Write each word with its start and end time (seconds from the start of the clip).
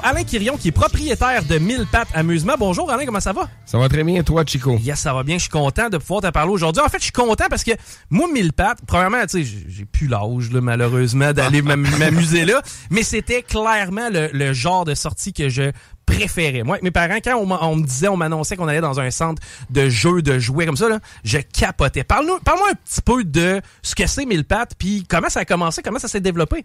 Alain 0.00 0.24
Quirion, 0.24 0.56
qui 0.56 0.68
est 0.68 0.72
propriétaire 0.72 1.44
de 1.44 1.58
1000 1.58 1.84
pattes 1.92 2.08
amusement. 2.14 2.54
Bonjour 2.58 2.90
Alain, 2.90 3.04
comment 3.04 3.20
ça 3.20 3.34
va? 3.34 3.50
Ça 3.66 3.76
va 3.76 3.90
très 3.90 4.02
bien, 4.02 4.22
toi, 4.22 4.42
Chico? 4.46 4.78
Yes, 4.78 5.00
ça 5.00 5.12
va 5.12 5.22
bien. 5.22 5.36
Je 5.36 5.42
suis 5.42 5.50
content 5.50 5.90
de 5.90 5.98
pouvoir 5.98 6.22
te 6.22 6.28
parler 6.30 6.50
aujourd'hui. 6.50 6.82
En 6.82 6.88
fait, 6.88 6.96
je 6.96 7.02
suis 7.04 7.12
content 7.12 7.44
parce 7.50 7.62
que 7.62 7.72
moi, 8.08 8.26
1000 8.32 8.54
pattes, 8.54 8.78
premièrement, 8.86 9.20
tu 9.28 9.44
sais, 9.44 9.60
j'ai- 9.68 9.84
plus 9.84 10.06
l'âge, 10.06 10.50
là, 10.50 10.62
malheureusement, 10.62 11.34
d'aller 11.34 11.60
m'am- 11.60 11.86
m'amuser 11.98 12.46
là. 12.46 12.62
Mais 12.90 13.02
c'était 13.02 13.42
clairement 13.42 14.08
le, 14.10 14.30
le 14.32 14.54
genre 14.54 14.86
de 14.86 14.94
sortie 14.94 15.34
que 15.34 15.50
je 15.50 15.72
préférais. 16.06 16.62
Moi, 16.62 16.76
avec 16.76 16.84
mes 16.84 16.90
parents, 16.90 17.18
quand 17.22 17.36
on, 17.36 17.76
me 17.76 17.84
disait, 17.86 18.08
on 18.08 18.16
m'annonçait 18.16 18.56
qu'on 18.56 18.68
allait 18.68 18.80
dans 18.80 18.98
un 18.98 19.10
centre 19.10 19.42
de 19.68 19.90
jeux, 19.90 20.22
de 20.22 20.38
jouets 20.38 20.64
comme 20.64 20.78
ça, 20.78 20.88
là, 20.88 21.00
je 21.22 21.36
capotais. 21.36 22.02
Parle-nous, 22.02 22.38
parle-moi 22.38 22.68
un 22.70 22.74
petit 22.76 23.02
peu 23.02 23.24
de 23.24 23.60
ce 23.82 23.94
que 23.94 24.06
c'est 24.06 24.24
1000 24.24 24.46
pattes, 24.46 24.72
puis 24.78 25.04
comment 25.06 25.28
ça 25.28 25.40
a 25.40 25.44
commencé, 25.44 25.82
comment 25.82 25.98
ça 25.98 26.08
s'est 26.08 26.20
développé? 26.20 26.64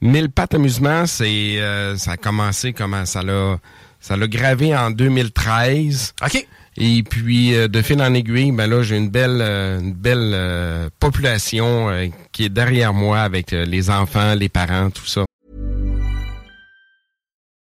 Mille 0.00 0.30
pattes 0.30 0.54
amusement, 0.54 1.06
c'est 1.06 1.58
euh, 1.58 1.96
ça 1.96 2.12
a 2.12 2.16
commencé 2.16 2.72
comment? 2.72 3.06
Ça 3.06 3.22
l'a 3.22 3.58
ça 4.00 4.16
l'a 4.16 4.26
gravé 4.26 4.76
en 4.76 4.90
2013. 4.90 6.14
OK. 6.22 6.46
Et 6.76 7.02
puis 7.04 7.54
euh, 7.54 7.68
de 7.68 7.80
fil 7.82 8.02
en 8.02 8.12
aiguille, 8.14 8.52
ben 8.52 8.68
là 8.68 8.82
j'ai 8.82 8.96
une 8.96 9.08
belle 9.08 9.38
euh, 9.40 9.80
une 9.80 9.92
belle 9.92 10.32
euh, 10.34 10.88
population 10.98 11.88
euh, 11.88 12.08
qui 12.32 12.44
est 12.44 12.48
derrière 12.48 12.92
moi 12.92 13.20
avec 13.20 13.52
les 13.52 13.90
enfants, 13.90 14.34
les 14.34 14.48
parents, 14.48 14.90
tout 14.90 15.06
ça. 15.06 15.24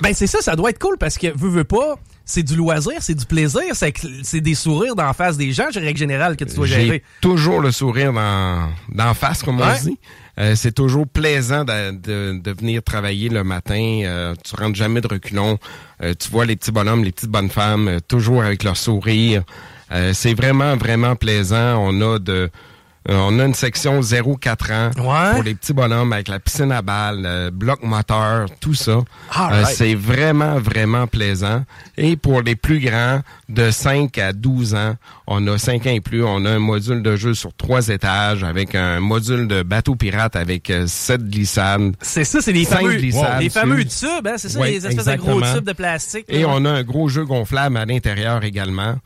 Ben 0.00 0.12
c'est 0.12 0.26
ça, 0.26 0.40
ça 0.40 0.56
doit 0.56 0.70
être 0.70 0.78
cool 0.80 0.96
parce 0.98 1.16
que 1.18 1.28
veux 1.36 1.48
veux 1.50 1.62
pas, 1.64 1.96
c'est 2.24 2.42
du 2.42 2.56
loisir, 2.56 2.94
c'est 2.98 3.14
du 3.14 3.24
plaisir, 3.24 3.62
c'est 3.74 3.92
c'est 4.24 4.40
des 4.40 4.54
sourires 4.54 4.96
d'en 4.96 5.12
face 5.12 5.36
des 5.36 5.52
gens, 5.52 5.66
j'ai 5.72 5.78
règle 5.78 5.98
générale 5.98 6.36
que 6.36 6.44
tu 6.44 6.56
dois 6.56 6.66
J'ai 6.66 6.84
gérer. 6.84 7.02
toujours 7.20 7.60
le 7.60 7.70
sourire 7.70 8.12
d'en 8.12 9.14
face 9.14 9.42
comme 9.44 9.60
Ouais. 9.60 9.66
on 9.80 9.84
dit. 9.84 9.98
Euh, 10.40 10.54
c'est 10.56 10.72
toujours 10.72 11.06
plaisant 11.06 11.64
de, 11.64 11.92
de, 11.92 12.38
de 12.40 12.50
venir 12.52 12.82
travailler 12.82 13.28
le 13.28 13.44
matin. 13.44 14.00
Euh, 14.04 14.34
tu 14.44 14.54
rentres 14.56 14.76
jamais 14.76 15.00
de 15.00 15.08
reculons. 15.08 15.58
Euh, 16.02 16.12
tu 16.18 16.28
vois 16.30 16.44
les 16.44 16.54
petits 16.56 16.70
bonhommes, 16.72 17.02
les 17.04 17.10
petites 17.12 17.30
bonnes 17.30 17.50
femmes, 17.50 17.98
toujours 18.08 18.42
avec 18.44 18.62
leur 18.64 18.76
sourire. 18.76 19.42
C'est 20.12 20.34
vraiment, 20.34 20.76
vraiment 20.76 21.16
plaisant. 21.16 21.76
On 21.78 22.00
a 22.02 22.18
de 22.18 22.50
on 23.08 23.38
a 23.38 23.44
une 23.44 23.54
section 23.54 24.00
0-4 24.00 24.72
ans 24.72 24.90
Ouais. 24.98 25.34
pour 25.34 25.42
les 25.42 25.54
petits 25.54 25.72
bonhommes 25.72 26.12
avec 26.12 26.28
la 26.28 26.38
piscine 26.40 26.72
à 26.72 26.82
balles, 26.82 27.20
le 27.22 27.50
bloc 27.50 27.82
moteur, 27.82 28.48
tout 28.60 28.74
ça. 28.74 28.98
All 29.34 29.52
Euh, 29.54 29.64
c'est 29.66 29.94
vraiment, 29.94 30.58
vraiment 30.58 31.06
plaisant. 31.06 31.64
Et 31.96 32.16
pour 32.16 32.42
les 32.42 32.56
plus 32.56 32.80
grands, 32.80 33.20
de 33.48 33.70
5 33.70 34.18
à 34.18 34.32
12 34.34 34.74
ans, 34.74 34.94
on 35.26 35.46
a 35.46 35.56
5 35.58 35.86
ans 35.86 35.90
et 35.90 36.00
plus, 36.00 36.22
on 36.22 36.44
a 36.44 36.50
un 36.50 36.58
module 36.58 37.02
de 37.02 37.16
jeu 37.16 37.32
sur 37.34 37.54
trois 37.54 37.88
étages 37.88 38.44
avec 38.44 38.74
un 38.74 39.00
module 39.00 39.48
de 39.48 39.62
bateau 39.62 39.94
pirate 39.96 40.36
avec 40.36 40.68
euh, 40.70 40.86
7 40.86 41.28
glissades. 41.28 41.94
C'est 42.02 42.24
ça, 42.24 42.40
c'est 42.42 42.52
les 42.52 42.64
fameux, 42.66 42.94
glissades 42.96 43.40
les 43.40 43.48
fameux 43.50 43.84
tubes, 43.84 44.26
hein, 44.26 44.34
c'est 44.36 44.48
ça, 44.50 44.64
les 44.64 44.86
espèces 44.86 45.06
de 45.06 45.16
gros 45.16 45.40
tubes 45.40 45.64
de 45.64 45.72
plastique. 45.72 46.26
Et 46.28 46.44
on 46.44 46.64
a 46.64 46.70
un 46.70 46.82
gros 46.82 47.08
jeu 47.08 47.24
gonflable 47.24 47.76
à 47.78 47.84
l'intérieur 47.86 48.44
également. 48.44 48.96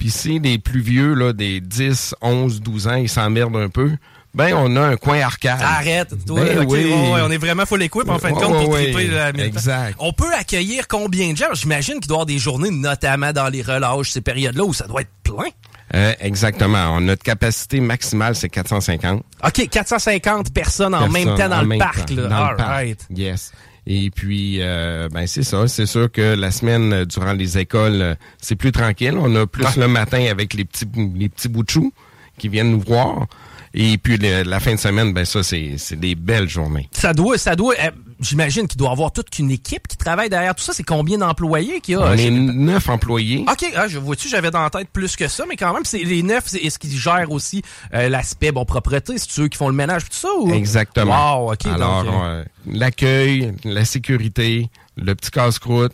Puis 0.00 0.10
si 0.10 0.40
les 0.40 0.58
plus 0.58 0.80
vieux, 0.80 1.14
là, 1.14 1.32
des 1.32 1.60
10, 1.60 2.14
11, 2.22 2.60
12 2.62 2.88
ans, 2.88 2.94
ils 2.96 3.08
s'emmerdent 3.08 3.56
un 3.56 3.68
peu, 3.68 3.92
ben 4.34 4.54
on 4.56 4.74
a 4.76 4.80
un 4.80 4.96
coin 4.96 5.20
arcade. 5.20 5.60
Arrête, 5.62 6.08
toi, 6.26 6.40
Ben 6.42 6.58
oui. 6.60 6.84
ouais, 6.86 7.12
ouais, 7.12 7.20
on 7.22 7.30
est 7.30 7.36
vraiment 7.36 7.66
full 7.66 7.82
équipe 7.82 8.08
en 8.08 8.18
fin 8.18 8.30
de 8.30 8.34
Ouais, 8.36 8.42
compte 8.42 8.64
pour 8.64 8.74
triper 8.74 9.08
la 9.08 9.28
Exact. 9.30 9.94
On 9.98 10.12
peut 10.12 10.32
accueillir 10.34 10.88
combien 10.88 11.32
de 11.32 11.36
gens? 11.36 11.52
J'imagine 11.52 11.94
qu'il 12.00 12.08
doit 12.08 12.14
y 12.14 12.16
avoir 12.16 12.26
des 12.26 12.38
journées, 12.38 12.70
notamment 12.70 13.32
dans 13.32 13.48
les 13.48 13.62
relâches, 13.62 14.10
ces 14.10 14.20
périodes-là 14.22 14.64
où 14.64 14.72
ça 14.72 14.86
doit 14.86 15.02
être 15.02 15.10
plein. 15.22 15.50
Euh, 15.94 16.14
exactement. 16.20 17.00
Notre 17.00 17.22
capacité 17.24 17.80
maximale, 17.80 18.36
c'est 18.36 18.48
450. 18.48 19.22
OK, 19.44 19.68
450 19.68 20.52
personnes 20.54 20.94
en 20.94 21.08
même 21.08 21.24
personnes 21.24 21.36
temps 21.36 21.48
dans 21.48 21.58
en 21.58 21.62
le 21.62 21.78
parc. 21.78 22.06
temps, 22.06 22.14
là. 22.14 22.28
dans 22.28 22.36
All 22.44 22.50
le 22.52 22.56
parc. 22.56 22.68
right. 22.70 23.06
Yes. 23.14 23.52
Et 23.86 24.10
puis, 24.10 24.58
euh, 24.60 25.08
ben 25.10 25.26
c'est 25.26 25.42
ça. 25.42 25.66
C'est 25.68 25.86
sûr 25.86 26.10
que 26.10 26.34
la 26.34 26.50
semaine, 26.50 26.92
euh, 26.92 27.04
durant 27.04 27.32
les 27.32 27.58
écoles, 27.58 28.02
euh, 28.02 28.14
c'est 28.40 28.56
plus 28.56 28.72
tranquille. 28.72 29.14
On 29.16 29.34
a 29.36 29.46
plus 29.46 29.76
le 29.76 29.88
matin 29.88 30.26
avec 30.30 30.54
les 30.54 30.64
petits, 30.64 30.86
les 31.14 31.28
petits 31.28 31.48
bouts 31.48 31.62
de 31.62 31.70
chou 31.70 31.92
qui 32.38 32.48
viennent 32.48 32.70
nous 32.70 32.80
voir. 32.80 33.26
Et 33.72 33.98
puis, 33.98 34.16
le- 34.16 34.42
la 34.42 34.58
fin 34.58 34.74
de 34.74 34.80
semaine, 34.80 35.12
ben 35.12 35.24
ça, 35.24 35.42
c'est 35.44 35.74
c'est 35.78 35.98
des 35.98 36.14
belles 36.16 36.48
journées. 36.48 36.88
Ça 36.92 37.12
doit, 37.14 37.38
ça 37.38 37.54
doit, 37.54 37.74
euh, 37.80 37.90
j'imagine 38.20 38.66
qu'il 38.66 38.78
doit 38.78 38.88
y 38.88 38.92
avoir 38.92 39.12
toute 39.12 39.38
une 39.38 39.52
équipe 39.52 39.86
qui 39.86 39.96
travaille 39.96 40.28
derrière 40.28 40.56
tout 40.56 40.64
ça. 40.64 40.72
C'est 40.72 40.82
combien 40.82 41.18
d'employés 41.18 41.80
qu'il 41.80 41.94
y 41.94 41.96
a? 41.96 42.00
On 42.00 42.12
est 42.14 42.30
neuf 42.30 42.88
employés. 42.88 43.44
OK, 43.48 43.64
ah, 43.76 43.86
je 43.86 43.98
vois-tu, 44.00 44.28
j'avais 44.28 44.50
dans 44.50 44.62
la 44.62 44.70
tête 44.70 44.88
plus 44.92 45.14
que 45.14 45.28
ça, 45.28 45.44
mais 45.48 45.54
quand 45.54 45.72
même, 45.72 45.84
c'est 45.84 45.98
les 46.02 46.24
neuf, 46.24 46.44
c'est- 46.46 46.58
est-ce 46.58 46.80
qu'ils 46.80 46.96
gèrent 46.98 47.30
aussi 47.30 47.62
euh, 47.94 48.08
l'aspect 48.08 48.50
bon 48.50 48.64
propreté, 48.64 49.18
c'est 49.18 49.30
ceux 49.30 49.46
qui 49.48 49.56
font 49.56 49.68
le 49.68 49.74
ménage 49.74 50.02
tout 50.04 50.16
ça 50.16 50.28
ou? 50.40 50.52
Exactement. 50.52 51.38
Wow, 51.44 51.52
OK. 51.52 51.66
Alors, 51.66 52.00
euh, 52.08 52.12
euh, 52.24 52.44
l'accueil, 52.66 53.52
la 53.64 53.84
sécurité, 53.84 54.68
le 54.96 55.14
petit 55.14 55.30
casse-croûte, 55.30 55.92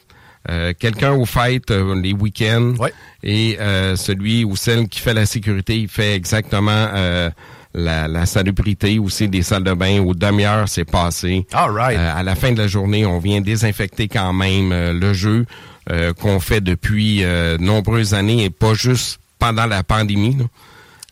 euh, 0.49 0.73
quelqu'un 0.79 1.13
aux 1.13 1.27
fêtes, 1.27 1.71
euh, 1.73 2.01
les 2.01 2.13
week-ends, 2.15 2.75
Ouais. 2.79 2.93
et 3.23 3.59
euh, 3.61 3.97
celui 3.97 4.45
ou 4.45 4.57
celle 4.57 4.89
qui 4.89 5.01
fait 5.01 5.13
la 5.15 5.27
sécurité, 5.27 5.77
il 5.77 5.89
fait 5.89 6.15
exactement 6.15 6.71
euh, 6.95 7.29
la, 7.77 8.09
la 8.09 8.25
salubrité 8.27 8.99
aussi 8.99 9.29
des 9.29 9.43
salles 9.43 9.63
de 9.65 9.75
bain 9.75 10.01
aux 10.01 10.15
demi-heures, 10.15 10.69
c'est 10.69 10.85
passé. 10.85 11.47
All 11.53 11.71
right. 11.71 11.99
Euh, 11.99 12.13
à 12.17 12.23
la 12.23 12.35
fin 12.35 12.51
de 12.53 12.59
la 12.59 12.67
journée, 12.67 13.05
on 13.07 13.19
vient 13.19 13.41
désinfecter 13.43 14.09
quand 14.09 14.33
même 14.33 14.73
euh, 14.73 14.93
le 14.93 15.13
jeu 15.13 15.45
euh, 15.93 16.13
qu'on 16.15 16.41
fait 16.41 16.61
depuis 16.63 17.23
euh, 17.23 17.59
nombreuses 17.59 18.15
années 18.15 18.45
et 18.45 18.51
pas 18.51 18.75
juste 18.75 19.21
pendant 19.39 19.67
la 19.67 19.83
pandémie. 19.83 20.37
là. 20.37 20.45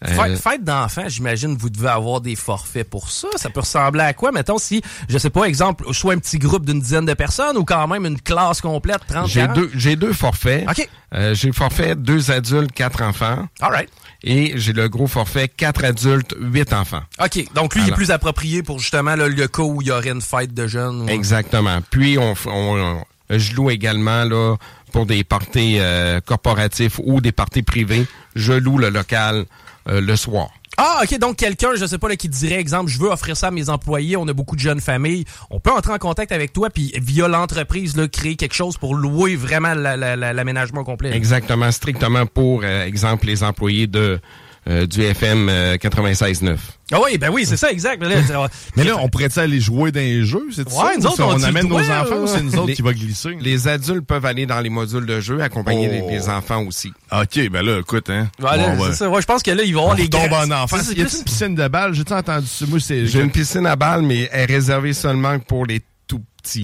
Euh, 0.06 0.36
Fête, 0.36 0.64
d'enfants, 0.64 1.08
j'imagine 1.08 1.56
vous 1.56 1.70
devez 1.70 1.88
avoir 1.88 2.20
des 2.20 2.36
forfaits 2.36 2.88
pour 2.88 3.10
ça. 3.10 3.28
Ça 3.36 3.50
peut 3.50 3.60
ressembler 3.60 4.02
à 4.02 4.12
quoi? 4.12 4.32
Mettons 4.32 4.58
si, 4.58 4.82
je 5.08 5.16
sais 5.18 5.30
pas, 5.30 5.44
exemple, 5.44 5.84
soit 5.92 6.14
un 6.14 6.18
petit 6.18 6.38
groupe 6.38 6.64
d'une 6.66 6.80
dizaine 6.80 7.06
de 7.06 7.14
personnes 7.14 7.56
ou 7.56 7.64
quand 7.64 7.86
même 7.88 8.04
une 8.06 8.20
classe 8.20 8.60
complète, 8.60 9.00
30, 9.08 9.26
j'ai 9.28 9.40
40? 9.40 9.56
deux, 9.56 9.70
j'ai 9.74 9.96
deux 9.96 10.12
forfaits. 10.12 10.66
OK. 10.68 10.88
Euh, 11.14 11.34
j'ai 11.34 11.46
le 11.48 11.52
forfait 11.54 11.94
deux 11.94 12.30
adultes, 12.30 12.72
quatre 12.72 13.02
enfants. 13.02 13.46
All 13.60 13.70
right. 13.72 13.88
Et 14.22 14.52
j'ai 14.56 14.72
le 14.72 14.88
gros 14.88 15.06
forfait 15.06 15.48
quatre 15.48 15.84
adultes, 15.84 16.34
huit 16.40 16.72
enfants. 16.72 17.02
OK. 17.22 17.44
Donc, 17.54 17.74
lui, 17.74 17.82
il 17.82 17.88
est 17.90 17.92
plus 17.92 18.10
approprié 18.10 18.62
pour 18.62 18.78
justement 18.78 19.14
là, 19.16 19.28
le 19.28 19.48
cas 19.48 19.62
où 19.62 19.82
il 19.82 19.88
y 19.88 19.90
aurait 19.90 20.10
une 20.10 20.22
fête 20.22 20.54
de 20.54 20.66
jeunes. 20.66 21.02
ou- 21.02 21.08
Exactement. 21.08 21.78
Puis 21.90 22.16
on- 22.18 22.34
on- 22.46 23.02
je 23.30 23.54
loue 23.54 23.70
également 23.70 24.24
là 24.24 24.56
pour 24.92 25.06
des 25.06 25.24
parties 25.24 25.76
euh, 25.78 26.20
corporatifs 26.24 27.00
ou 27.04 27.20
des 27.20 27.32
parties 27.32 27.62
privées. 27.62 28.06
Je 28.34 28.52
loue 28.52 28.78
le 28.78 28.88
local 28.90 29.44
euh, 29.88 30.00
le 30.00 30.16
soir. 30.16 30.48
Ah, 30.76 31.02
OK. 31.04 31.18
Donc, 31.20 31.36
quelqu'un, 31.36 31.70
je 31.76 31.86
sais 31.86 31.98
pas, 31.98 32.08
là, 32.08 32.16
qui 32.16 32.28
dirait, 32.28 32.56
exemple, 32.56 32.90
je 32.90 32.98
veux 32.98 33.08
offrir 33.08 33.36
ça 33.36 33.46
à 33.46 33.50
mes 33.52 33.68
employés, 33.68 34.16
on 34.16 34.26
a 34.26 34.32
beaucoup 34.32 34.56
de 34.56 34.60
jeunes 34.60 34.80
familles. 34.80 35.24
On 35.50 35.60
peut 35.60 35.70
entrer 35.70 35.92
en 35.92 35.98
contact 35.98 36.32
avec 36.32 36.52
toi, 36.52 36.68
puis 36.68 36.92
via 37.00 37.28
l'entreprise, 37.28 37.96
là, 37.96 38.08
créer 38.08 38.34
quelque 38.34 38.54
chose 38.54 38.76
pour 38.76 38.96
louer 38.96 39.36
vraiment 39.36 39.74
la- 39.74 39.96
la- 39.96 40.16
la- 40.16 40.32
l'aménagement 40.32 40.82
complet. 40.82 41.14
Exactement, 41.14 41.70
strictement 41.70 42.26
pour 42.26 42.62
euh, 42.64 42.84
exemple 42.86 43.26
les 43.26 43.44
employés 43.44 43.86
de 43.86 44.18
euh, 44.68 44.86
du 44.86 45.02
FM 45.02 45.48
euh, 45.48 45.76
96.9. 45.76 46.56
Ah 46.92 46.98
oui, 47.04 47.16
ben 47.18 47.30
oui, 47.30 47.44
c'est 47.46 47.56
ça, 47.56 47.70
exact. 47.70 48.00
Mais 48.00 48.08
là, 48.08 48.48
Mais 48.76 48.84
là, 48.84 48.96
on 49.00 49.08
pourrait-tu 49.08 49.38
aller 49.38 49.60
jouer 49.60 49.90
dans 49.92 50.00
les 50.00 50.24
jeux, 50.24 50.46
c'est 50.54 50.68
ça? 50.68 50.84
Ouais, 50.84 50.96
nous 50.98 51.04
Ou 51.04 51.06
autres, 51.08 51.16
ça, 51.16 51.26
on 51.26 51.42
amène 51.42 51.68
nos 51.68 51.78
enfants 51.78 52.16
ou 52.22 52.26
c'est 52.26 52.42
nous 52.42 52.54
autres 52.56 52.66
Les- 52.68 52.74
qui 52.74 52.82
va 52.82 52.92
glisser? 52.92 53.36
Les 53.40 53.68
adultes 53.68 54.06
peuvent 54.06 54.24
aller 54.26 54.46
dans 54.46 54.60
les 54.60 54.70
modules 54.70 55.06
de 55.06 55.20
jeu 55.20 55.40
accompagnés 55.40 55.88
Oh. 56.02 56.08
des, 56.08 56.16
des 56.18 56.28
enfants 56.28 56.62
aussi. 56.64 56.92
OK, 57.12 57.48
ben 57.50 57.62
là, 57.64 57.78
écoute, 57.80 58.10
hein. 58.10 58.28
Voilà, 58.38 58.74
Bon, 58.76 58.92
ça. 58.92 59.08
Ouais, 59.08 59.20
je 59.20 59.26
pense 59.26 59.42
que 59.42 59.50
là, 59.50 59.62
ils 59.62 59.74
vont 59.74 59.80
On 59.80 59.90
avoir 59.92 59.96
les 59.98 60.08
grands- 60.08 60.44
en 60.44 60.50
enfant. 60.50 60.76
Ça, 60.78 60.92
Y 60.92 61.02
a 61.02 61.04
plus- 61.06 61.18
une 61.18 61.24
piscine 61.24 61.54
de 61.54 61.68
balles? 61.68 61.94
J'ai-tu 61.94 62.12
entendu 62.12 62.46
ça? 62.46 62.64
Moi, 62.68 62.80
c'est... 62.80 63.06
J'ai 63.06 63.20
une 63.20 63.30
piscine 63.30 63.66
à 63.66 63.76
balles, 63.76 64.02
mais 64.02 64.28
elle 64.32 64.42
est 64.50 64.54
réservée 64.54 64.92
seulement 64.92 65.38
pour 65.38 65.66
les 65.66 65.80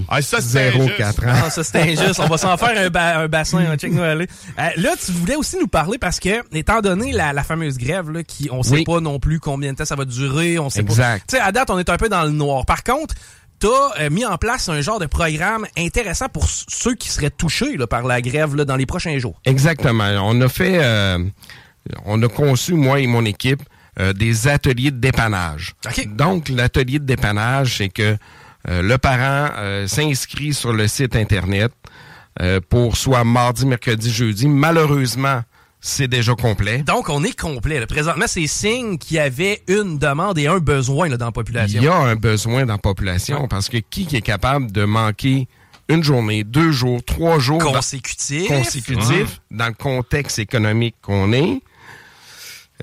Ah, 0.09 0.21
ça, 0.23 0.41
c'est 0.41 0.71
0-4 0.71 0.81
injuste. 0.81 1.01
ans. 1.21 1.27
Ah, 1.27 1.51
ça 1.51 1.65
c'est 1.65 1.81
injuste. 1.81 2.21
On 2.21 2.27
va 2.27 2.39
s'en 2.39 2.57
faire 2.57 2.87
un, 2.87 2.91
ba- 2.91 3.19
un 3.21 3.29
bassin. 3.29 3.59
hein. 3.59 3.77
Check 3.77 3.93
nous 3.93 4.03
aller. 4.03 4.27
Euh, 4.59 4.69
là, 4.77 4.91
tu 5.05 5.13
voulais 5.13 5.37
aussi 5.37 5.57
nous 5.59 5.67
parler 5.69 5.99
parce 5.99 6.21
que, 6.21 6.43
étant 6.57 6.81
donné 6.81 7.13
la, 7.13 7.33
la 7.33 7.43
fameuse 7.43 7.79
grève, 7.79 8.11
là, 8.11 8.23
qui 8.23 8.49
on 8.53 8.63
sait 8.63 8.75
Oui. 8.75 8.85
pas 8.85 9.01
non 9.01 9.19
plus 9.19 9.41
combien 9.41 9.73
de 9.73 9.79
temps 9.79 9.85
ça 9.85 9.97
va 9.97 10.05
durer, 10.05 10.59
on 10.59 10.71
sait 10.71 10.81
Exact. 10.81 11.21
pas. 11.21 11.25
Tu 11.29 11.37
sais, 11.37 11.41
à 11.43 11.53
date, 11.53 11.71
on 11.71 11.79
est 11.79 11.89
un 11.89 11.97
peu 11.97 12.09
dans 12.09 12.25
le 12.25 12.31
noir. 12.31 12.67
Par 12.67 12.83
contre, 12.85 13.15
t'as 13.59 13.69
euh, 14.01 14.11
mis 14.11 14.25
en 14.25 14.39
place 14.39 14.69
un 14.69 14.81
genre 14.81 14.99
de 14.99 15.07
programme 15.07 15.67
intéressant 15.77 16.29
pour 16.29 16.49
ceux 16.49 16.95
qui 16.95 17.09
seraient 17.11 17.31
touchés 17.31 17.77
là, 17.77 17.87
par 17.87 18.05
la 18.05 18.21
grève 18.23 18.55
là, 18.57 18.65
dans 18.65 18.77
les 18.77 18.87
prochains 18.87 19.19
jours. 19.19 19.41
Exactement. 19.45 20.09
On 20.23 20.41
a 20.41 20.49
fait, 20.49 20.79
euh, 20.83 21.19
on 22.07 22.23
a 22.23 22.29
conçu, 22.29 22.75
moi 22.75 23.01
et 23.01 23.07
mon 23.07 23.25
équipe, 23.25 23.63
euh, 23.99 24.13
des 24.13 24.49
ateliers 24.49 24.93
de 24.93 24.99
dépannage. 24.99 25.75
OK. 25.87 26.07
Donc, 26.15 26.49
l'atelier 26.49 26.99
de 27.01 27.05
dépannage, 27.05 27.77
c'est 27.79 27.89
que 27.89 28.03
euh, 28.03 28.17
le 28.69 28.97
parent 28.99 29.53
euh, 29.57 29.87
s'inscrit 29.87 30.53
sur 30.55 30.73
le 30.73 30.87
site 30.89 31.17
Internet 31.17 31.73
euh, 32.41 32.61
pour 32.69 32.97
soit 32.97 33.25
mardi, 33.25 33.67
mercredi, 33.67 34.11
jeudi. 34.13 34.49
Malheureusement, 34.49 35.43
c'est 35.81 36.09
déjà 36.09 36.35
complet. 36.35 36.83
Donc, 36.83 37.09
on 37.09 37.25
est 37.25 37.39
complet. 37.39 37.81
là. 37.81 37.87
Présentement, 37.87 38.27
c'est 38.29 38.47
signe 38.47 38.99
qu'il 38.99 39.17
y 39.17 39.21
avait 39.21 39.63
une 39.67 39.99
demande 39.99 40.39
et 40.39 40.47
un 40.47 40.59
besoin 40.59 41.09
là, 41.09 41.17
dans 41.17 41.27
la 41.27 41.33
population. 41.33 41.81
Il 41.81 41.85
y 41.85 41.89
a 41.89 41.95
un 41.97 42.17
besoin 42.17 42.67
dans 42.67 42.75
la 42.75 42.79
population 42.79 43.49
parce 43.49 43.69
que 43.69 43.79
qui 43.79 44.07
est 44.15 44.21
capable 44.21 44.71
de 44.71 44.85
manquer 44.85 45.49
une 45.89 46.05
journée, 46.05 46.45
deux 46.45 46.71
jours, 46.71 47.01
trois 47.05 47.39
jours 47.41 47.59
dans- 47.59 47.73
consécutifs 47.73 49.41
dans 49.51 49.67
le 49.69 49.73
contexte 49.75 50.39
économique 50.39 50.95
qu'on 51.03 51.33
est? 51.33 51.61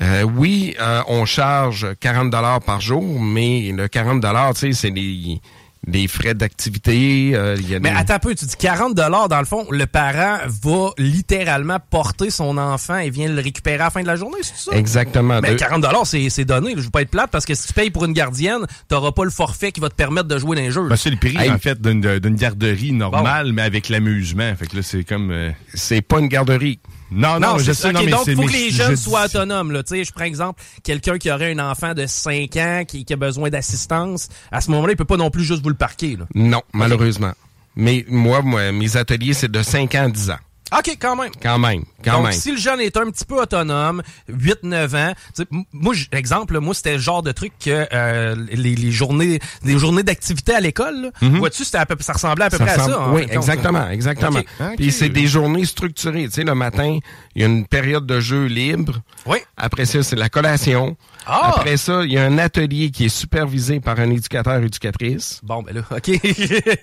Euh, 0.01 0.23
oui, 0.23 0.75
euh, 0.79 1.01
on 1.07 1.25
charge 1.25 1.87
40 1.99 2.29
dollars 2.29 2.61
par 2.61 2.81
jour, 2.81 3.19
mais 3.21 3.71
le 3.71 3.87
40 3.87 4.19
dollars, 4.21 4.53
tu 4.53 4.59
sais, 4.59 4.73
c'est 4.73 4.91
des, 4.91 5.39
des 5.87 6.07
frais 6.07 6.33
d'activité. 6.33 7.31
euh, 7.33 7.55
il 7.59 7.69
y 7.69 7.75
a 7.75 7.79
Mais 7.79 7.91
des- 7.91 7.95
attends 7.97 8.15
un 8.15 8.19
peu, 8.19 8.35
tu 8.35 8.45
dis 8.45 8.55
40 8.57 8.93
dans 8.93 9.39
le 9.39 9.45
fond, 9.45 9.65
le 9.71 9.85
parent 9.87 10.39
va 10.63 10.89
littéralement 10.97 11.77
porter 11.89 12.29
son 12.29 12.57
enfant 12.57 12.97
et 12.97 13.09
vient 13.09 13.29
le 13.29 13.41
récupérer 13.41 13.75
à 13.75 13.85
la 13.85 13.89
fin 13.89 14.01
de 14.01 14.07
la 14.07 14.15
journée, 14.15 14.37
c'est 14.41 14.57
ça? 14.69 14.77
Exactement. 14.77 15.39
Mais 15.41 15.51
De- 15.51 15.55
40 15.55 15.85
c'est 16.05 16.29
c'est 16.29 16.45
donné, 16.45 16.73
je 16.75 16.81
veux 16.81 16.89
pas 16.89 17.01
être 17.01 17.09
plate 17.11 17.31
parce 17.31 17.45
que 17.45 17.55
si 17.55 17.67
tu 17.67 17.73
payes 17.73 17.89
pour 17.89 18.05
une 18.05 18.13
gardienne, 18.13 18.65
t'auras 18.87 19.11
pas 19.11 19.23
le 19.23 19.29
forfait 19.31 19.71
qui 19.71 19.79
va 19.79 19.89
te 19.89 19.95
permettre 19.95 20.27
de 20.27 20.37
jouer 20.37 20.55
dans 20.57 20.61
les 20.61 20.71
jeux. 20.71 20.87
Ben, 20.87 20.95
c'est 20.95 21.09
le 21.09 21.17
prix, 21.17 21.35
Hey. 21.37 21.49
en 21.51 21.57
fait, 21.57 21.81
d'une 21.81 22.19
d'une 22.19 22.35
garderie 22.35 22.91
normale, 22.91 23.53
mais 23.53 23.61
avec 23.61 23.89
l'amusement. 23.89 24.53
Fait 24.57 24.67
que 24.67 24.75
là, 24.75 24.81
c'est 24.83 25.03
comme... 25.03 25.31
euh, 25.31 25.51
c'est 25.73 26.01
pas 26.01 26.19
une 26.19 26.27
garderie. 26.27 26.79
Non, 27.09 27.39
non, 27.39 27.53
non, 27.53 27.57
je 27.59 27.71
sais, 27.71 27.91
non, 27.93 28.01
mais 28.03 28.11
donc, 28.11 28.27
il 28.27 28.35
faut 28.35 28.43
que 28.43 28.51
les 28.51 28.69
je- 28.69 28.75
jeunes 28.75 28.91
je- 28.91 28.95
soient 28.95 29.25
autonomes. 29.25 29.71
Là. 29.71 29.81
Je 29.89 30.11
prends 30.11 30.25
exemple 30.25 30.61
quelqu'un 30.83 31.17
qui 31.17 31.31
aurait 31.31 31.53
un 31.53 31.59
enfant 31.71 31.93
de 31.93 32.05
5 32.05 32.55
ans 32.57 32.83
qui, 32.87 33.05
qui 33.05 33.13
a 33.13 33.15
besoin 33.15 33.49
d'assistance. 33.49 34.27
À 34.51 34.59
ce 34.61 34.69
moment-là, 34.71 34.93
il 34.93 34.97
peut 34.97 35.05
pas 35.05 35.17
non 35.17 35.29
plus 35.31 35.43
juste 35.45 35.63
vous 35.63 35.69
le 35.69 35.75
parquer. 35.75 36.17
Là. 36.17 36.25
Non, 36.35 36.61
malheureusement. 36.73 37.31
Mais 37.75 38.05
moi, 38.09 38.41
moi, 38.41 38.71
mes 38.71 38.97
ateliers, 38.97 39.33
c'est 39.33 39.51
de 39.51 39.61
5 39.61 39.95
ans 39.95 40.05
à 40.05 40.09
10 40.09 40.31
ans. 40.31 40.37
OK, 40.77 40.97
quand 40.99 41.15
même. 41.15 41.31
Quand 41.41 41.59
même, 41.59 41.83
quand 42.03 42.13
Donc, 42.17 42.23
même. 42.23 42.31
si 42.33 42.51
le 42.51 42.57
jeune 42.57 42.79
est 42.81 42.97
un 42.97 43.09
petit 43.09 43.25
peu 43.25 43.41
autonome, 43.41 44.01
8-9 44.31 44.95
ans, 45.11 45.13
moi, 45.71 45.93
exemple, 46.11 46.59
moi, 46.59 46.73
c'était 46.73 46.93
le 46.93 46.99
genre 46.99 47.23
de 47.23 47.31
truc 47.31 47.53
que 47.63 47.87
euh, 47.93 48.35
les, 48.51 48.75
les 48.75 48.91
journées 48.91 49.39
les 49.63 49.77
journées 49.79 50.03
d'activité 50.03 50.53
à 50.53 50.59
l'école, 50.59 51.11
là, 51.21 51.29
vois-tu, 51.29 51.63
c'était 51.63 51.77
à 51.77 51.85
peu, 51.85 51.95
ça 51.99 52.13
ressemblait 52.13 52.45
à 52.45 52.49
peu 52.49 52.57
Ça 52.57 52.65
près 52.65 52.73
ressemble- 52.75 52.93
à 52.93 52.95
ça. 52.97 53.01
en 53.01 53.13
oui, 53.15 53.21
compte, 53.23 53.33
exactement, 53.33 53.89
exactement. 53.89 54.41
Puis 54.77 54.91
c'est 54.91 55.09
des 55.09 55.27
journées 55.27 55.65
structurées. 55.65 56.25
Tu 56.25 56.31
sais, 56.31 56.43
le 56.43 56.55
matin, 56.55 56.99
il 57.35 57.41
y 57.41 57.45
a 57.45 57.47
une 57.47 57.65
période 57.65 58.05
de 58.05 58.19
jeu 58.19 58.45
libre. 58.45 59.01
Oui. 59.25 59.37
Après 59.57 59.85
ça, 59.85 60.03
c'est 60.03 60.15
la 60.15 60.29
collation. 60.29 60.95
Ah! 61.27 61.53
Après 61.57 61.77
ça, 61.77 62.03
il 62.03 62.11
y 62.11 62.17
a 62.17 62.23
un 62.25 62.37
atelier 62.37 62.89
qui 62.89 63.05
est 63.05 63.09
supervisé 63.09 63.79
par 63.79 63.99
un 63.99 64.09
éducateur 64.09 64.55
éducatrice. 64.63 65.41
Bon, 65.43 65.61
ben 65.61 65.75
là, 65.75 65.81
OK. 65.91 66.05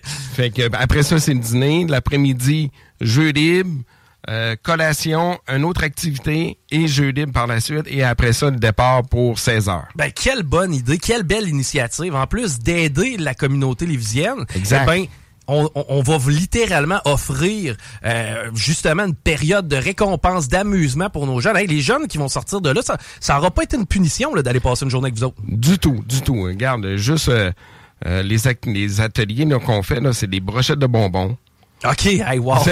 Fait 0.35 0.51
que 0.51 0.69
ben, 0.69 0.79
après 0.81 1.03
ça, 1.03 1.19
c'est 1.19 1.33
le 1.35 1.41
dîner. 1.41 1.87
L'après-midi, 1.89 2.71
jeu 3.01 3.31
libre, 3.31 3.83
euh, 4.29 4.55
collation, 4.63 5.39
une 5.49 5.65
autre 5.65 5.83
activité 5.85 6.59
et 6.71 6.87
jeu 6.89 7.09
libre 7.11 7.33
par 7.33 7.47
la 7.47 7.61
suite. 7.61 7.85
Et 7.87 8.03
après 8.03 8.33
ça, 8.33 8.51
le 8.51 8.57
départ 8.57 9.03
pour 9.03 9.39
16 9.39 9.69
heures. 9.69 9.89
Ben, 9.97 10.11
quelle 10.13 10.43
bonne 10.43 10.75
idée, 10.75 10.99
quelle 10.99 11.23
belle 11.23 11.49
initiative. 11.49 12.15
En 12.15 12.27
plus 12.27 12.59
d'aider 12.59 13.17
la 13.19 13.35
communauté 13.35 13.87
lévisienne, 13.87 14.45
Exact. 14.55 14.83
eh 14.83 14.87
ben, 14.87 15.07
on, 15.47 16.03
va 16.03 16.19
littéralement 16.31 17.01
offrir 17.05 17.77
euh, 18.05 18.51
justement 18.55 19.05
une 19.05 19.15
période 19.15 19.69
de 19.69 19.77
récompense, 19.77 20.49
d'amusement 20.49 21.11
pour 21.11 21.27
nos 21.27 21.41
jeunes. 21.41 21.57
Hey, 21.57 21.67
les 21.67 21.81
jeunes 21.81 22.07
qui 22.07 22.19
vont 22.19 22.29
sortir 22.29 22.61
de 22.61 22.71
là, 22.71 22.83
ça 22.83 22.97
ça 23.21 23.39
aura 23.39 23.51
pas 23.51 23.63
été 23.63 23.77
une 23.77 23.87
punition 23.87 24.33
d'aller 24.35 24.61
passer 24.61 24.85
une 24.85 24.91
journée 24.91 25.07
avec 25.09 25.19
vous 25.19 25.25
autres. 25.25 25.37
Du 25.47 25.79
tout, 25.79 26.03
du 26.07 26.23
tout. 26.23 26.43
Regarde, 26.43 26.97
juste 26.97 27.29
euh, 27.29 27.53
euh, 28.07 28.23
les, 28.23 28.47
ateliers 29.01 29.49
qu'on 29.65 29.83
fait, 29.83 30.01
c'est 30.13 30.29
des 30.29 30.41
brochettes 30.41 30.79
de 30.79 30.87
bonbons. 30.87 31.37
OK, 31.85 32.07
hey, 32.07 32.39
wow. 32.39 32.57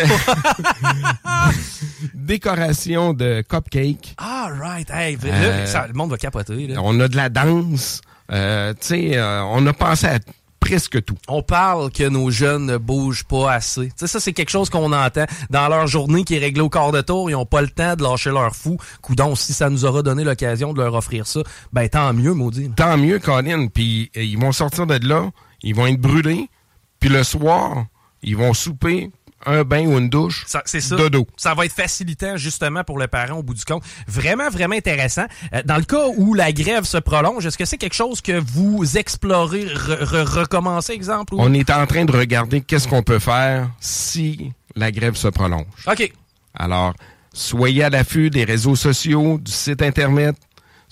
Décoration 2.14 3.12
de 3.12 3.42
cupcakes. 3.46 4.14
All 4.18 4.52
right. 4.58 4.88
Hey, 4.90 5.16
là, 5.16 5.32
Euh, 5.32 5.66
ça- 5.66 5.86
le 5.86 5.92
monde 5.92 6.10
va 6.10 6.16
capoter. 6.16 6.66
Là. 6.68 6.80
On 6.82 6.98
a 7.00 7.08
de 7.08 7.16
la 7.16 7.28
danse. 7.28 8.00
Euh, 8.30 8.72
tu 8.72 8.86
sais, 8.86 9.16
euh, 9.16 9.42
on 9.44 9.66
a 9.66 9.72
pensé 9.72 10.06
à 10.06 10.18
presque 10.62 11.04
tout. 11.04 11.16
On 11.26 11.42
parle 11.42 11.90
que 11.90 12.08
nos 12.08 12.30
jeunes 12.30 12.66
ne 12.66 12.76
bougent 12.76 13.24
pas 13.24 13.52
assez. 13.52 13.90
Ça, 13.96 14.20
c'est 14.20 14.32
quelque 14.32 14.50
chose 14.50 14.70
qu'on 14.70 14.92
entend. 14.92 15.24
Dans 15.50 15.68
leur 15.68 15.88
journée 15.88 16.22
qui 16.22 16.36
est 16.36 16.38
réglée 16.38 16.62
au 16.62 16.68
quart 16.68 16.92
de 16.92 17.00
tour, 17.00 17.28
ils 17.28 17.32
n'ont 17.32 17.46
pas 17.46 17.62
le 17.62 17.68
temps 17.68 17.96
de 17.96 18.02
lâcher 18.02 18.30
leur 18.30 18.54
fou. 18.54 18.76
Coudon, 19.02 19.34
si 19.34 19.52
ça 19.52 19.68
nous 19.68 19.84
aura 19.84 20.02
donné 20.02 20.22
l'occasion 20.22 20.72
de 20.72 20.80
leur 20.80 20.94
offrir 20.94 21.26
ça, 21.26 21.40
ben 21.72 21.88
tant 21.88 22.12
mieux, 22.14 22.32
maudit. 22.32 22.70
Tant 22.76 22.96
mieux, 22.96 23.18
Colin. 23.18 23.66
Puis 23.66 24.10
euh, 24.16 24.22
ils 24.22 24.38
vont 24.38 24.52
sortir 24.52 24.86
de 24.86 24.98
là, 25.06 25.30
ils 25.62 25.74
vont 25.74 25.86
être 25.86 26.00
brûlés. 26.00 26.48
Puis 27.00 27.10
le 27.10 27.24
soir, 27.24 27.86
ils 28.22 28.36
vont 28.36 28.54
souper 28.54 29.10
un 29.46 29.64
bain 29.64 29.86
ou 29.86 29.98
une 29.98 30.08
douche. 30.08 30.44
C'est 30.64 30.80
ça. 30.80 30.96
Dodo. 30.96 31.26
Ça 31.36 31.54
va 31.54 31.64
être 31.66 31.72
facilitant 31.74 32.36
justement 32.36 32.84
pour 32.84 32.98
le 32.98 33.06
parent 33.08 33.38
au 33.38 33.42
bout 33.42 33.54
du 33.54 33.64
compte. 33.64 33.82
Vraiment, 34.06 34.48
vraiment 34.50 34.74
intéressant. 34.76 35.26
Euh, 35.54 35.62
dans 35.64 35.76
le 35.76 35.84
cas 35.84 36.06
où 36.16 36.34
la 36.34 36.52
grève 36.52 36.84
se 36.84 36.98
prolonge, 36.98 37.44
est-ce 37.46 37.58
que 37.58 37.64
c'est 37.64 37.78
quelque 37.78 37.94
chose 37.94 38.20
que 38.20 38.38
vous 38.40 38.96
explorez, 38.96 39.64
re- 39.66 40.02
re- 40.04 40.22
recommencer, 40.40 40.92
exemple? 40.92 41.34
ou- 41.34 41.38
On 41.40 41.52
est 41.54 41.70
en 41.70 41.86
train 41.86 42.04
de 42.04 42.12
regarder 42.12 42.60
qu'est-ce 42.60 42.88
qu'on 42.88 43.02
peut 43.02 43.18
faire 43.18 43.70
si 43.80 44.52
la 44.76 44.90
grève 44.90 45.16
se 45.16 45.28
prolonge. 45.28 45.66
OK. 45.86 46.12
Alors, 46.54 46.94
soyez 47.32 47.84
à 47.84 47.90
l'affût 47.90 48.30
des 48.30 48.44
réseaux 48.44 48.76
sociaux, 48.76 49.38
du 49.38 49.50
site 49.52 49.82
Internet. 49.82 50.36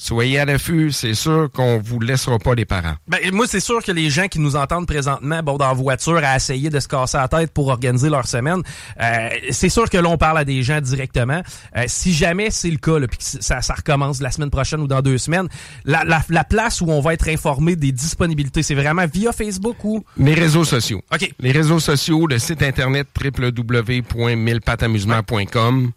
Soyez 0.02 0.38
à 0.38 0.47
l'affût, 0.47 0.92
c'est 0.92 1.12
sûr 1.12 1.50
qu'on 1.52 1.78
vous 1.78 2.00
laissera 2.00 2.38
pas 2.38 2.54
les 2.54 2.64
parents. 2.64 2.95
Ben, 3.07 3.19
moi, 3.35 3.45
c'est 3.47 3.61
sûr 3.61 3.85
que 3.85 3.92
les 3.92 4.09
gens 4.09 4.28
qui 4.28 4.38
nous 4.38 4.57
entendent 4.57 4.87
présentement, 4.87 5.42
bon, 5.42 5.59
dans 5.59 5.69
la 5.69 5.75
voiture, 5.75 6.23
à 6.25 6.37
essayer 6.37 6.71
de 6.71 6.80
se 6.80 6.88
casser 6.88 7.19
la 7.19 7.28
tête 7.28 7.52
pour 7.52 7.69
organiser 7.69 8.09
leur 8.09 8.26
semaine, 8.26 8.62
euh, 8.99 9.28
c'est 9.50 9.69
sûr 9.69 9.90
que 9.90 9.99
l'on 9.99 10.16
parle 10.16 10.38
à 10.38 10.47
des 10.47 10.62
gens 10.62 10.80
directement. 10.80 11.42
Euh, 11.76 11.85
si 11.87 12.14
jamais 12.14 12.50
c'est 12.50 12.71
le 12.71 12.78
cas, 12.78 12.99
puis 13.09 13.19
que 13.19 13.25
ça, 13.25 13.61
ça 13.61 13.75
recommence 13.75 14.23
la 14.23 14.30
semaine 14.30 14.49
prochaine 14.49 14.80
ou 14.80 14.87
dans 14.87 15.02
deux 15.02 15.19
semaines, 15.19 15.49
la, 15.85 16.02
la, 16.04 16.23
la 16.30 16.45
place 16.45 16.80
où 16.80 16.87
on 16.88 17.02
va 17.02 17.12
être 17.12 17.28
informé 17.28 17.76
des 17.76 17.92
disponibilités, 17.92 18.62
c'est 18.62 18.75
vraiment 18.75 19.04
via 19.04 19.33
Facebook 19.33 19.85
ou... 19.85 20.02
Les 20.16 20.33
réseaux 20.33 20.64
sociaux. 20.64 21.02
OK. 21.12 21.30
Les 21.40 21.52
réseaux 21.52 21.78
sociaux, 21.78 22.26
le 22.26 22.38
site 22.38 22.62
internet 22.62 23.07
www.millepatamusement.com 23.23 25.92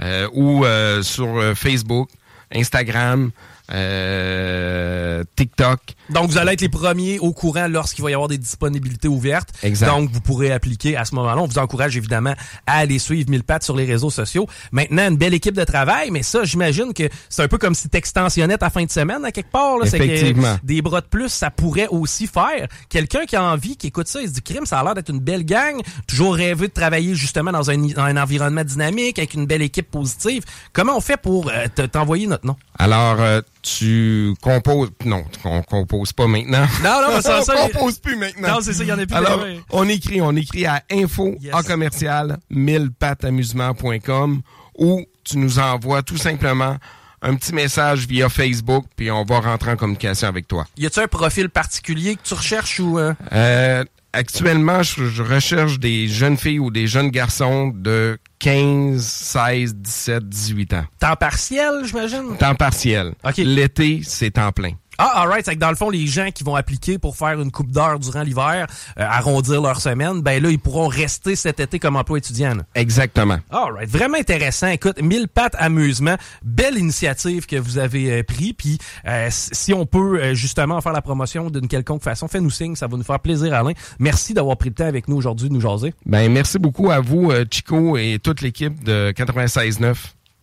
euh, 0.00 0.28
ou 0.34 0.66
euh, 0.66 1.02
sur 1.02 1.56
Facebook, 1.56 2.10
Instagram, 2.50 3.32
euh, 3.72 5.24
TikTok. 5.36 5.80
Donc, 6.10 6.30
vous 6.30 6.38
allez 6.38 6.52
être 6.52 6.60
les 6.60 6.68
premiers 6.68 7.18
au 7.18 7.32
courant 7.32 7.68
lorsqu'il 7.68 8.02
va 8.04 8.10
y 8.10 8.14
avoir 8.14 8.28
des 8.28 8.38
disponibilités 8.38 9.08
ouvertes. 9.08 9.50
Exact. 9.62 9.88
Donc, 9.88 10.10
vous 10.10 10.20
pourrez 10.20 10.52
appliquer 10.52 10.96
à 10.96 11.04
ce 11.04 11.14
moment-là. 11.16 11.40
On 11.42 11.46
vous 11.46 11.58
encourage 11.58 11.96
évidemment 11.96 12.34
à 12.66 12.78
aller 12.78 12.98
suivre 12.98 13.30
Mille 13.30 13.42
Pattes 13.44 13.64
sur 13.64 13.76
les 13.76 13.84
réseaux 13.84 14.10
sociaux. 14.10 14.46
Maintenant, 14.72 15.08
une 15.08 15.16
belle 15.16 15.34
équipe 15.34 15.54
de 15.54 15.64
travail, 15.64 16.10
mais 16.10 16.22
ça, 16.22 16.44
j'imagine 16.44 16.92
que 16.94 17.04
c'est 17.28 17.42
un 17.42 17.48
peu 17.48 17.58
comme 17.58 17.74
si 17.74 17.88
t'extensionnais 17.88 18.56
ta 18.58 18.70
fin 18.70 18.84
de 18.84 18.90
semaine 18.90 19.24
à 19.24 19.32
quelque 19.32 19.50
part. 19.50 19.78
Là. 19.78 19.88
Que 19.90 19.96
Effectivement. 19.96 20.56
des 20.62 20.82
bras 20.82 21.00
de 21.00 21.06
plus, 21.06 21.28
ça 21.28 21.50
pourrait 21.50 21.88
aussi 21.88 22.26
faire. 22.26 22.68
Quelqu'un 22.88 23.26
qui 23.26 23.36
a 23.36 23.42
envie, 23.42 23.76
qui 23.76 23.88
écoute 23.88 24.08
ça, 24.08 24.20
il 24.22 24.28
se 24.28 24.34
dit, 24.34 24.42
crime, 24.42 24.66
ça 24.66 24.80
a 24.80 24.84
l'air 24.84 24.94
d'être 24.94 25.10
une 25.10 25.20
belle 25.20 25.44
gang. 25.44 25.80
Toujours 26.06 26.34
rêvé 26.34 26.68
de 26.68 26.72
travailler 26.72 27.14
justement 27.14 27.52
dans 27.52 27.70
un, 27.70 27.78
dans 27.78 28.02
un 28.02 28.16
environnement 28.16 28.64
dynamique, 28.64 29.18
avec 29.18 29.34
une 29.34 29.46
belle 29.46 29.62
équipe 29.62 29.90
positive. 29.90 30.44
Comment 30.72 30.96
on 30.96 31.00
fait 31.00 31.16
pour 31.16 31.48
euh, 31.48 31.66
te- 31.74 31.82
t'envoyer 31.82 32.26
notre 32.26 32.46
nom? 32.46 32.56
Alors, 32.78 33.20
euh, 33.20 33.40
tu 33.62 34.34
composes... 34.40 34.90
Non, 35.04 35.24
on 35.44 35.62
compose 35.62 36.12
pas 36.12 36.26
maintenant. 36.26 36.66
Non, 36.82 37.00
non, 37.10 37.20
ça, 37.20 37.38
on 37.40 37.42
ça, 37.44 37.54
compose 37.54 37.98
plus 37.98 38.16
maintenant. 38.16 38.54
Non, 38.54 38.60
c'est 38.60 38.72
ça, 38.72 38.82
il 38.84 38.88
y 38.88 38.92
en 38.92 38.98
a 38.98 39.06
plus. 39.06 39.14
Alors, 39.16 39.44
on 39.70 39.88
écrit, 39.88 40.20
on 40.20 40.34
écrit 40.36 40.66
à 40.66 40.82
info 40.90 41.34
Yes. 41.40 41.54
en 41.54 41.62
commercial 41.62 42.38
millepatamusement.com 42.50 44.42
ou 44.78 45.04
tu 45.24 45.38
nous 45.38 45.58
envoies 45.58 46.02
tout 46.02 46.16
simplement 46.16 46.76
un 47.20 47.34
petit 47.34 47.52
message 47.52 48.06
via 48.06 48.28
Facebook 48.28 48.84
puis 48.96 49.10
on 49.10 49.24
va 49.24 49.40
rentrer 49.40 49.72
en 49.72 49.76
communication 49.76 50.28
avec 50.28 50.46
toi. 50.46 50.66
Y 50.76 50.86
a-tu 50.86 51.00
un 51.00 51.08
profil 51.08 51.48
particulier 51.50 52.16
que 52.16 52.22
tu 52.22 52.34
recherches 52.34 52.80
ou 52.80 52.98
euh? 52.98 53.12
Euh, 53.32 53.84
actuellement, 54.18 54.82
je, 54.82 55.06
je 55.06 55.22
recherche 55.22 55.78
des 55.78 56.08
jeunes 56.08 56.36
filles 56.36 56.58
ou 56.58 56.70
des 56.70 56.86
jeunes 56.86 57.10
garçons 57.10 57.72
de 57.74 58.18
15, 58.40 59.02
16, 59.02 59.74
17, 59.76 60.28
18 60.28 60.74
ans. 60.74 60.84
temps 60.98 61.16
partiel, 61.16 61.84
j'imagine? 61.84 62.36
Temps 62.38 62.54
partiel. 62.54 63.14
OK. 63.24 63.36
L'été, 63.38 64.00
c'est 64.04 64.32
temps 64.32 64.52
plein. 64.52 64.72
Ah, 64.98 65.22
alright. 65.22 65.44
C'est 65.44 65.54
que 65.54 65.60
dans 65.60 65.70
le 65.70 65.76
fond, 65.76 65.90
les 65.90 66.06
gens 66.06 66.30
qui 66.32 66.42
vont 66.44 66.56
appliquer 66.56 66.98
pour 66.98 67.16
faire 67.16 67.40
une 67.40 67.52
coupe 67.52 67.70
d'heure 67.70 67.98
durant 68.00 68.22
l'hiver, 68.22 68.66
euh, 68.98 69.04
arrondir 69.08 69.62
leur 69.62 69.80
semaine, 69.80 70.20
ben 70.22 70.42
là, 70.42 70.50
ils 70.50 70.58
pourront 70.58 70.88
rester 70.88 71.36
cet 71.36 71.60
été 71.60 71.78
comme 71.78 71.96
emploi 71.96 72.18
étudiant. 72.18 72.54
là. 72.54 72.62
Exactement. 72.74 73.38
Alright, 73.50 73.88
vraiment 73.88 74.18
intéressant. 74.18 74.66
Écoute, 74.68 75.00
mille 75.00 75.28
pattes 75.28 75.54
amusement, 75.58 76.16
belle 76.42 76.78
initiative 76.78 77.46
que 77.46 77.56
vous 77.56 77.78
avez 77.78 78.10
euh, 78.10 78.22
pris. 78.22 78.52
Puis 78.52 78.78
euh, 79.06 79.28
si 79.30 79.72
on 79.72 79.86
peut 79.86 80.20
euh, 80.20 80.34
justement 80.34 80.80
faire 80.80 80.92
la 80.92 81.02
promotion 81.02 81.50
d'une 81.50 81.68
quelconque 81.68 82.02
façon, 82.02 82.26
fais-nous 82.28 82.50
signe, 82.50 82.74
ça 82.74 82.86
va 82.86 82.96
nous 82.96 83.04
faire 83.04 83.20
plaisir, 83.20 83.54
Alain. 83.54 83.72
Merci 83.98 84.34
d'avoir 84.34 84.56
pris 84.56 84.70
le 84.70 84.74
temps 84.74 84.86
avec 84.86 85.08
nous 85.08 85.16
aujourd'hui 85.16 85.48
de 85.48 85.54
nous 85.54 85.60
jaser. 85.60 85.94
Ben, 86.06 86.30
merci 86.32 86.58
beaucoup 86.58 86.90
à 86.90 87.00
vous, 87.00 87.32
Chico, 87.50 87.96
et 87.96 88.18
toute 88.22 88.40
l'équipe 88.40 88.82
de 88.82 89.12
96.9. 89.12 89.94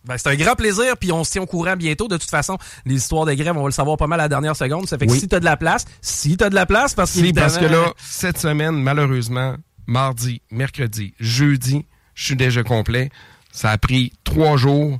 Ben, 0.06 0.16
c'est 0.18 0.28
un 0.28 0.36
grand 0.36 0.54
plaisir, 0.54 0.96
puis 0.98 1.10
on 1.12 1.24
se 1.24 1.32
tient 1.32 1.42
au 1.42 1.46
courant 1.46 1.76
bientôt. 1.76 2.06
De 2.08 2.16
toute 2.16 2.30
façon, 2.30 2.58
les 2.84 2.94
histoires 2.94 3.24
de 3.26 3.34
grève, 3.34 3.56
on 3.56 3.62
va 3.62 3.66
le 3.68 3.72
savoir 3.72 3.96
pas 3.96 4.06
mal 4.06 4.20
à 4.20 4.24
la 4.24 4.28
dernière 4.28 4.54
seconde. 4.56 4.88
Ça 4.88 4.98
fait 4.98 5.06
que 5.06 5.12
Oui. 5.12 5.18
si 5.20 5.28
t'as 5.28 5.40
de 5.40 5.44
la 5.44 5.56
place, 5.56 5.84
si 6.00 6.36
t'as 6.36 6.48
de 6.50 6.54
la 6.54 6.66
place, 6.66 6.94
parce 6.94 7.12
que 7.12 7.18
Si, 7.18 7.32
parce 7.32 7.58
que 7.58 7.64
là, 7.64 7.92
cette 7.98 8.38
semaine, 8.38 8.80
malheureusement, 8.82 9.56
mardi, 9.86 10.42
mercredi, 10.50 11.14
jeudi, 11.18 11.84
je 12.14 12.24
suis 12.24 12.36
déjà 12.36 12.62
complet. 12.62 13.10
Ça 13.52 13.70
a 13.70 13.78
pris 13.78 14.12
trois 14.24 14.56
jours 14.56 14.98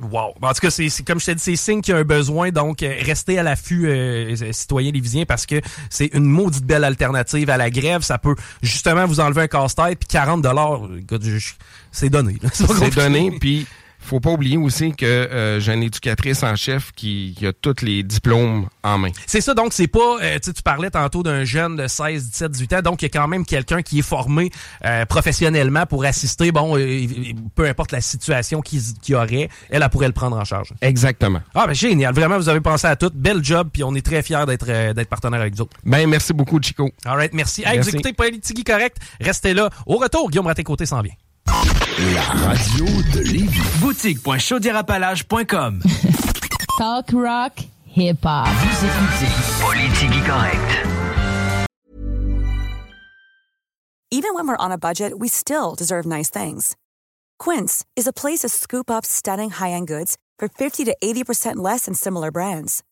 Wow. 0.00 0.34
En 0.42 0.52
tout 0.52 0.60
cas, 0.60 0.70
c'est 0.70 0.88
comme 1.06 1.20
je 1.20 1.26
t'ai 1.26 1.34
dit, 1.34 1.42
c'est 1.42 1.56
signe 1.56 1.80
qu'il 1.80 1.94
y 1.94 1.96
a 1.96 2.00
un 2.00 2.04
besoin. 2.04 2.50
Donc, 2.50 2.82
euh, 2.82 2.94
restez 3.02 3.38
à 3.38 3.42
l'affût, 3.42 3.86
euh, 3.86 4.34
euh, 4.40 4.52
citoyens 4.52 4.90
lévisiens, 4.90 5.24
parce 5.24 5.46
que 5.46 5.60
c'est 5.90 6.10
une 6.14 6.24
maudite 6.24 6.64
belle 6.64 6.84
alternative 6.84 7.50
à 7.50 7.56
la 7.56 7.70
grève. 7.70 8.02
Ça 8.02 8.18
peut 8.18 8.34
justement 8.62 9.06
vous 9.06 9.20
enlever 9.20 9.42
un 9.42 9.48
casse-tête, 9.48 9.98
puis 9.98 10.08
40 10.08 10.42
dollars, 10.42 10.82
c'est 11.90 12.08
donné. 12.08 12.38
là. 12.42 12.48
C'est 12.52 12.94
donné, 12.94 13.30
puis 13.38 13.66
faut 14.02 14.20
pas 14.20 14.30
oublier 14.30 14.56
aussi 14.56 14.92
que 14.92 15.06
euh, 15.06 15.60
j'ai 15.60 15.72
une 15.72 15.82
éducatrice 15.82 16.42
en 16.42 16.56
chef 16.56 16.92
qui, 16.92 17.34
qui 17.38 17.46
a 17.46 17.52
tous 17.52 17.82
les 17.82 18.02
diplômes 18.02 18.66
en 18.82 18.98
main. 18.98 19.10
C'est 19.26 19.40
ça, 19.40 19.54
donc 19.54 19.72
c'est 19.72 19.86
pas, 19.86 20.18
euh, 20.22 20.38
tu 20.42 20.62
parlais 20.62 20.90
tantôt 20.90 21.22
d'un 21.22 21.44
jeune 21.44 21.76
de 21.76 21.86
16, 21.86 22.30
17, 22.30 22.52
18 22.52 22.72
ans, 22.74 22.82
donc 22.82 23.02
il 23.02 23.04
y 23.04 23.06
a 23.06 23.10
quand 23.10 23.28
même 23.28 23.44
quelqu'un 23.46 23.82
qui 23.82 24.00
est 24.00 24.02
formé 24.02 24.50
euh, 24.84 25.06
professionnellement 25.06 25.86
pour 25.86 26.04
assister, 26.04 26.52
bon, 26.52 26.76
euh, 26.76 27.06
peu 27.54 27.66
importe 27.66 27.92
la 27.92 28.00
situation 28.00 28.60
qu'il 28.60 28.80
qu'il 29.00 29.12
y 29.12 29.16
aurait, 29.16 29.48
elle, 29.70 29.82
elle 29.82 29.88
pourrait 29.90 30.08
le 30.08 30.12
prendre 30.12 30.36
en 30.36 30.44
charge. 30.44 30.72
Exactement. 30.80 31.40
Ah 31.54 31.66
ben 31.66 31.74
génial, 31.74 32.14
vraiment, 32.14 32.36
vous 32.36 32.48
avez 32.48 32.60
pensé 32.60 32.86
à 32.86 32.96
tout, 32.96 33.10
bel 33.14 33.42
job, 33.44 33.68
puis 33.72 33.84
on 33.84 33.94
est 33.94 34.04
très 34.04 34.22
fiers 34.22 34.44
d'être 34.46 34.66
euh, 34.68 34.92
d'être 34.92 35.08
partenaire 35.08 35.40
avec 35.40 35.54
vous 35.54 35.62
autres. 35.62 35.76
Ben, 35.84 36.08
merci 36.08 36.32
beaucoup, 36.32 36.60
Chico. 36.60 36.90
All 37.04 37.16
right, 37.16 37.32
merci. 37.32 37.62
Hey, 37.62 37.70
vous 37.78 37.84
Merci. 37.84 37.90
écoutez 37.90 38.12
Politigui 38.12 38.64
Correct, 38.64 38.96
restez 39.20 39.54
là. 39.54 39.70
Au 39.86 39.96
retour, 39.96 40.30
Guillaume 40.30 40.46
Raté-Côté 40.46 40.86
s'en 40.86 41.02
vient. 41.02 41.14
La 41.98 42.22
radio 42.22 42.84
de 43.12 43.20
Lévis. 43.20 43.80
Boutique.chaudierapalage.com 43.80 45.82
Talk 46.78 47.12
rock, 47.12 47.58
hip 47.86 48.24
hop. 48.24 48.48
Vous 48.48 48.86
écoutez 48.86 49.26
Politigui 49.60 50.22
Correct. 50.24 50.86
Even 54.10 54.34
when 54.34 54.48
we're 54.48 54.56
on 54.56 54.72
a 54.72 54.78
budget, 54.78 55.18
we 55.18 55.28
still 55.28 55.74
deserve 55.74 56.06
nice 56.06 56.30
things. 56.30 56.76
Quince 57.38 57.84
is 57.94 58.06
a 58.06 58.12
place 58.12 58.40
to 58.40 58.48
scoop 58.48 58.90
up 58.90 59.04
stunning 59.04 59.50
high-end 59.50 59.86
goods 59.86 60.16
for 60.38 60.48
50 60.48 60.84
to 60.84 60.96
80% 61.02 61.56
less 61.56 61.84
than 61.84 61.92
similar 61.94 62.30
brands. 62.30 62.82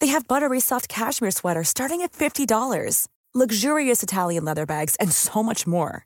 They 0.00 0.08
have 0.08 0.28
buttery 0.28 0.60
soft 0.60 0.88
cashmere 0.88 1.30
sweaters 1.30 1.68
starting 1.68 2.02
at 2.02 2.12
$50, 2.12 3.08
luxurious 3.34 4.02
Italian 4.02 4.44
leather 4.44 4.66
bags, 4.66 4.96
and 4.96 5.10
so 5.12 5.42
much 5.42 5.66
more. 5.66 6.04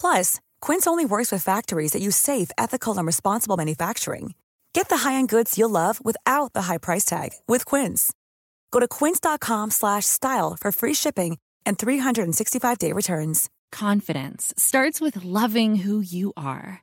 Plus, 0.00 0.40
Quince 0.60 0.86
only 0.86 1.04
works 1.04 1.30
with 1.30 1.42
factories 1.44 1.92
that 1.92 2.02
use 2.02 2.16
safe, 2.16 2.50
ethical, 2.56 2.96
and 2.96 3.06
responsible 3.06 3.56
manufacturing. 3.58 4.34
Get 4.72 4.88
the 4.88 4.98
high-end 4.98 5.28
goods 5.28 5.58
you'll 5.58 5.70
love 5.70 6.02
without 6.04 6.52
the 6.52 6.62
high 6.62 6.78
price 6.78 7.04
tag 7.04 7.30
with 7.46 7.66
Quince. 7.66 8.12
Go 8.70 8.80
to 8.80 8.88
quince.com 8.88 9.70
slash 9.70 10.06
style 10.06 10.56
for 10.58 10.72
free 10.72 10.94
shipping 10.94 11.38
and 11.66 11.76
365-day 11.78 12.92
returns. 12.92 13.50
Confidence 13.72 14.54
starts 14.56 15.00
with 15.00 15.24
loving 15.24 15.76
who 15.76 16.00
you 16.00 16.32
are. 16.36 16.82